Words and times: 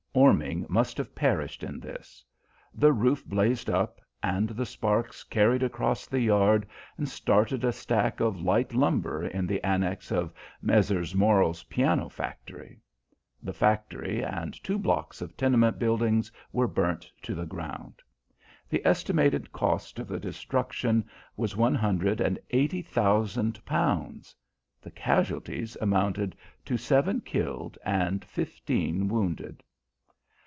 Orming 0.13 0.65
must 0.67 0.97
have 0.97 1.15
perished 1.15 1.63
in 1.63 1.79
this. 1.79 2.25
The 2.75 2.91
roof 2.91 3.25
blazed 3.25 3.69
up, 3.69 4.01
and 4.21 4.49
the 4.49 4.65
sparks 4.65 5.23
carried 5.23 5.63
across 5.63 6.05
the 6.05 6.19
yard 6.19 6.67
and 6.97 7.07
started 7.07 7.63
a 7.63 7.71
stack 7.71 8.19
of 8.19 8.41
light 8.41 8.71
timber 8.71 9.25
in 9.25 9.47
the 9.47 9.61
annexe 9.63 10.11
of 10.11 10.33
Messrs. 10.61 11.15
Morrel's 11.15 11.63
piano 11.63 12.09
factory. 12.09 12.81
The 13.41 13.53
factory 13.53 14.21
and 14.21 14.53
two 14.61 14.77
blocks 14.77 15.21
of 15.21 15.37
tenement 15.37 15.79
buildings 15.79 16.29
were 16.51 16.67
burnt 16.67 17.09
to 17.21 17.33
the 17.33 17.45
ground. 17.45 18.01
The 18.69 18.85
estimated 18.85 19.53
cost 19.53 19.97
of 19.97 20.09
the 20.09 20.19
destruction 20.19 21.05
was 21.37 21.55
one 21.55 21.75
hundred 21.75 22.19
and 22.19 22.37
eighty 22.49 22.81
thousand 22.81 23.63
pounds. 23.63 24.35
The 24.81 24.91
casualties 24.91 25.77
amounted 25.79 26.35
to 26.65 26.75
seven 26.75 27.21
killed 27.21 27.77
and 27.85 28.25
fifteen 28.25 29.07
wounded. 29.07 29.63